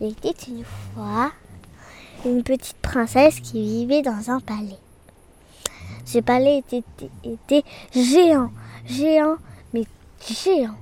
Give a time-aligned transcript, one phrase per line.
[0.00, 1.32] Il était une fois
[2.24, 4.78] une petite princesse qui vivait dans un palais.
[6.04, 6.62] Ce palais
[7.24, 8.52] était, géant,
[8.86, 9.38] géant,
[9.74, 9.82] mais
[10.24, 10.76] géant.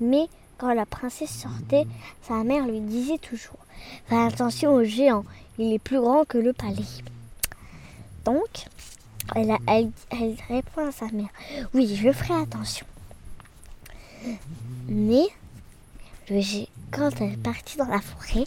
[0.00, 1.88] Mais quand la princesse sortait,
[2.22, 3.58] sa mère lui disait toujours
[4.06, 5.24] Fais attention au géant,
[5.58, 6.84] il est plus grand que le palais.
[8.24, 8.66] Donc,
[9.34, 9.90] elle
[10.48, 11.30] répond à sa mère
[11.74, 12.86] Oui, je ferai attention.
[14.86, 15.26] Mais
[16.90, 18.46] quand elle est partie dans la forêt,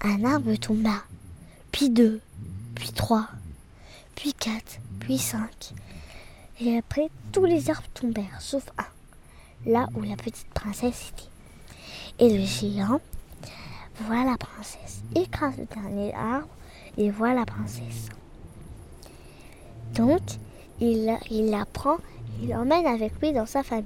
[0.00, 1.02] un arbre tomba,
[1.70, 2.20] puis deux,
[2.74, 3.28] puis trois,
[4.14, 5.72] puis quatre, puis cinq.
[6.60, 12.24] Et après, tous les arbres tombèrent, sauf un, là où la petite princesse était.
[12.24, 13.00] Et le géant
[14.00, 16.48] voit la princesse, écrase le dernier arbre
[16.96, 18.08] et voit la princesse.
[19.94, 20.22] Donc,
[20.80, 21.98] il, il la prend,
[22.40, 23.84] il l'emmène avec lui dans sa famille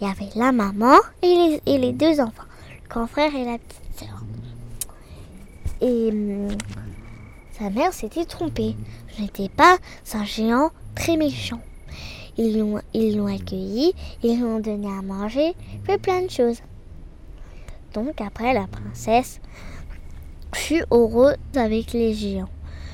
[0.00, 2.44] il y avait la maman et les, deux enfants,
[2.82, 4.22] le grand frère et la petite sœur.
[5.80, 6.48] Et hum,
[7.58, 8.76] sa mère s'était trompée.
[9.16, 9.78] Je n'étais pas
[10.14, 11.60] un géant très méchant.
[12.36, 16.62] Ils l'ont, accueilli, ils lui ont donné à manger, fait plein de choses.
[17.94, 19.40] Donc après, la princesse
[20.54, 22.48] fut heureuse avec les géants.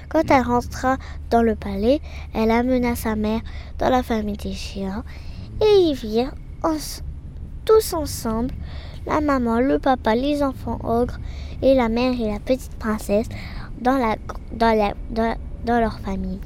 [0.09, 0.97] Quand elle rentra
[1.29, 2.01] dans le palais,
[2.33, 3.41] elle amena sa mère
[3.79, 5.03] dans la famille des géants
[5.61, 6.33] et ils virent
[7.65, 8.55] tous ensemble,
[9.07, 11.19] la maman, le papa, les enfants ogres
[11.63, 13.29] et la mère et la petite princesse
[13.81, 13.99] dans,
[15.67, 16.41] leur famille.